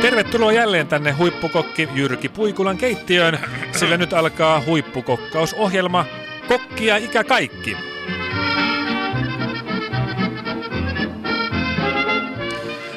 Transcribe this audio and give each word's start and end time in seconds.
Tervetuloa 0.00 0.52
jälleen 0.52 0.86
tänne 0.86 1.12
huippukokki 1.12 1.88
Jyrki 1.94 2.28
Puikulan 2.28 2.78
keittiöön, 2.78 3.38
sillä 3.72 3.96
nyt 3.96 4.12
alkaa 4.12 4.62
huippukokkausohjelma 4.66 6.04
Kokkia 6.48 6.96
ikä 6.96 7.24
kaikki. 7.24 7.76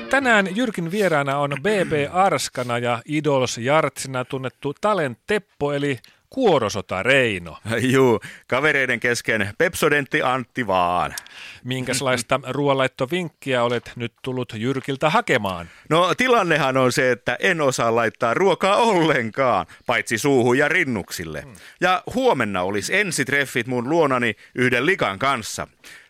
Tänään 0.10 0.56
Jyrkin 0.56 0.92
vieraana 0.92 1.38
on 1.38 1.52
BB 1.62 2.14
Arskana 2.14 2.78
ja 2.78 3.02
Idols 3.06 3.58
Jartsina 3.58 4.26
tunnettu 4.26 4.74
Talent 4.82 5.20
Teppo 5.28 5.74
eli 5.74 6.00
Kuorosota 6.30 7.04
Reino. 7.04 7.58
Juu, 7.94 8.20
kavereiden 8.48 9.00
kesken 9.00 9.54
Pepsodentti 9.58 10.22
Antti 10.22 10.68
vaan. 10.68 11.16
Minkälaista 11.64 12.40
ruoanlaittovinkkiä 12.50 13.64
olet 13.64 13.92
nyt 13.96 14.14
tullut 14.22 14.54
Jyrkiltä 14.58 15.10
hakemaan? 15.10 15.70
No 15.90 16.16
tilannehan 16.16 16.78
on 16.78 16.92
se, 16.92 17.12
että 17.12 17.38
en 17.40 17.62
osaa 17.62 17.96
laittaa 17.96 18.34
ruokaa 18.34 18.76
ollenkaan, 18.76 19.66
paitsi 19.86 20.18
suuhun 20.18 20.58
ja 20.58 20.68
rinnuksille. 20.68 21.44
Ja 21.82 22.04
huomenna 22.14 22.62
olisi 22.62 22.96
ensitreffit 22.96 23.68
mun 23.68 23.90
luonani 23.90 24.36
yhden 24.56 24.86
likan 24.86 25.20
kanssa. 25.20 25.68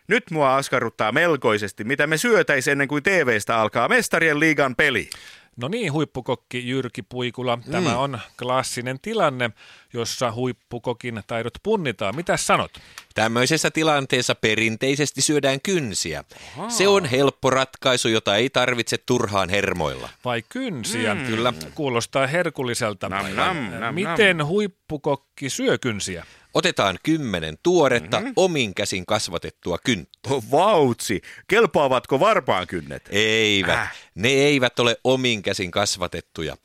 Nyt 0.08 0.30
mua 0.30 0.56
askarruttaa 0.56 1.12
melkoisesti, 1.12 1.84
mitä 1.84 2.06
me 2.06 2.16
syötäis 2.16 2.68
ennen 2.68 2.88
kuin 2.88 3.02
TVstä 3.02 3.60
alkaa 3.60 3.88
Mestarien 3.88 4.40
liigan 4.40 4.76
peli. 4.76 5.10
No 5.60 5.68
niin, 5.68 5.92
huippukokki 5.92 6.68
Jyrki 6.68 7.02
Puikula. 7.02 7.58
Tämä 7.70 7.98
on 7.98 8.18
klassinen 8.38 9.00
tilanne, 9.00 9.50
jossa 9.92 10.32
huippukokin 10.32 11.22
taidot 11.26 11.54
punnitaan. 11.62 12.16
Mitä 12.16 12.36
sanot? 12.36 12.70
Tämmöisessä 13.14 13.70
tilanteessa 13.70 14.34
perinteisesti 14.34 15.22
syödään 15.22 15.60
kynsiä. 15.60 16.24
Se 16.68 16.88
on 16.88 17.04
helppo 17.04 17.50
ratkaisu, 17.50 18.08
jota 18.08 18.36
ei 18.36 18.50
tarvitse 18.50 18.98
turhaan 18.98 19.48
hermoilla. 19.48 20.08
Vai 20.24 20.42
kynsiä? 20.48 21.14
Mm. 21.14 21.26
Kyllä. 21.26 21.52
Kuulostaa 21.74 22.26
herkulliselta. 22.26 23.08
Nam, 23.08 23.34
nam, 23.34 23.56
nam, 23.80 23.94
Miten 23.94 24.46
huippukokki 24.46 25.50
syö 25.50 25.78
kynsiä? 25.78 26.26
Otetaan 26.54 26.98
kymmenen 27.02 27.58
tuoretta 27.62 28.18
mm-hmm. 28.18 28.32
omin 28.36 28.74
käsin 28.74 29.06
kasvatettua 29.06 29.78
kynttä. 29.78 30.18
Oh, 30.30 30.44
vautsi, 30.50 31.22
kelpaavatko 31.48 32.20
varpaan 32.20 32.66
kynnet? 32.66 33.08
Eivät. 33.10 33.78
Äh. 33.78 33.96
Ne 34.14 34.28
eivät 34.28 34.78
ole 34.78 34.96
omin 35.04 35.42
käsin 35.42 35.70
kasvatettuja. 35.70 36.56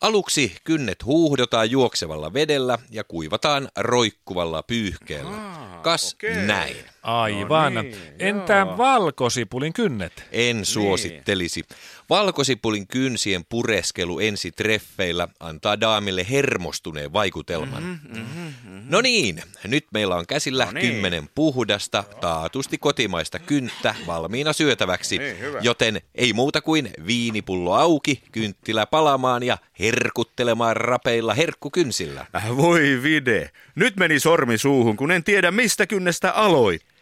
Aluksi 0.00 0.56
kynnet 0.64 1.04
huuhdotaan 1.04 1.70
juoksevalla 1.70 2.32
vedellä 2.32 2.78
ja 2.90 3.04
kuivataan 3.04 3.68
roikkuvalla 3.76 4.62
pyyhkeellä. 4.62 5.30
Ah, 5.30 5.82
Kas 5.82 6.14
okei. 6.14 6.36
näin. 6.36 6.76
Aivan. 7.06 7.74
No 7.74 7.82
niin, 7.82 7.96
Entä 8.18 8.56
joo. 8.56 8.78
valkosipulin 8.78 9.72
kynnet? 9.72 10.24
En 10.32 10.64
suosittelisi. 10.64 11.64
Valkosipulin 12.10 12.86
kynsien 12.86 13.44
pureskelu 13.48 14.18
ensi 14.18 14.52
treffeillä 14.52 15.28
antaa 15.40 15.80
daamille 15.80 16.26
hermostuneen 16.30 17.12
vaikutelman. 17.12 17.82
Mm-hmm, 17.82 18.18
mm-hmm. 18.18 18.82
No 18.88 19.00
niin, 19.00 19.42
nyt 19.64 19.86
meillä 19.92 20.16
on 20.16 20.26
käsillä 20.26 20.64
No 20.64 20.72
niin. 20.72 20.92
kymmenen 20.92 21.28
puhdasta, 21.34 22.04
taatusti 22.20 22.78
kotimaista 22.78 23.38
kynttä 23.38 23.94
valmiina 24.06 24.52
syötäväksi. 24.52 25.18
Niin, 25.18 25.38
hyvä. 25.40 25.58
joten 25.62 26.00
ei 26.14 26.32
muuta 26.32 26.60
kuin 26.60 26.90
viinipullo 27.06 27.74
auki, 27.74 28.22
kynttilä 28.32 28.86
palamaan 28.86 29.42
ja 29.42 29.58
herkuttelemaan 29.80 30.76
rapeilla 30.76 31.34
herkkukynsillä. 31.34 32.26
Äh, 32.36 32.56
voi 32.56 32.98
vide, 33.02 33.50
nyt 33.74 33.96
meni 33.96 34.20
sormi 34.20 34.58
suuhun, 34.58 34.96
kun 34.96 35.10
en 35.10 35.24
tiedä 35.24 35.50
mistä 35.50 35.86
kynnestä 35.86 36.32
aloittaa. 36.32 36.95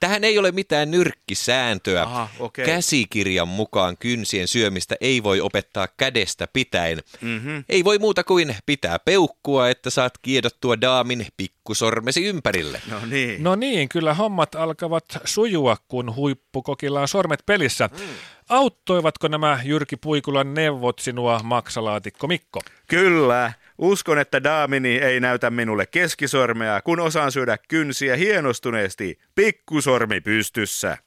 Tähän 0.00 0.24
ei 0.24 0.38
ole 0.38 0.52
mitään 0.52 0.90
nyrkkisääntöä. 0.90 2.02
Aha, 2.02 2.28
okei. 2.38 2.66
Käsikirjan 2.66 3.48
mukaan 3.48 3.96
kynsien 3.96 4.48
syömistä 4.48 4.96
ei 5.00 5.22
voi 5.22 5.40
opettaa 5.40 5.88
kädestä 5.96 6.48
pitäen. 6.52 6.98
Mm-hmm. 7.20 7.64
Ei 7.68 7.84
voi 7.84 7.98
muuta 7.98 8.24
kuin 8.24 8.56
pitää 8.66 8.98
peukkua, 8.98 9.68
että 9.68 9.90
saat 9.90 10.18
kiedottua 10.22 10.80
daamin 10.80 11.26
pikkusormesi 11.36 12.24
ympärille. 12.24 12.82
No 12.90 12.96
niin. 13.06 13.42
No 13.42 13.54
niin, 13.54 13.88
kyllä 13.88 14.14
hommat 14.14 14.54
alkavat 14.54 15.04
sujua, 15.24 15.76
kun 15.88 16.16
huippukokilla 16.16 17.00
on 17.00 17.08
sormet 17.08 17.46
pelissä. 17.46 17.90
Auttoivatko 18.48 19.28
nämä 19.28 19.60
Jyrki 19.64 19.96
Puikulan 19.96 20.54
neuvot 20.54 20.98
sinua, 20.98 21.40
maksalaatikko 21.42 22.26
Mikko? 22.26 22.60
Kyllä. 22.86 23.52
Uskon, 23.82 24.18
että 24.18 24.44
daamini 24.44 24.98
ei 24.98 25.20
näytä 25.20 25.50
minulle 25.50 25.86
keskisormea, 25.86 26.82
kun 26.82 27.00
osaan 27.00 27.32
syödä 27.32 27.58
kynsiä 27.68 28.16
hienostuneesti 28.16 29.18
pikkusormi 29.34 30.20
pystyssä. 30.20 30.98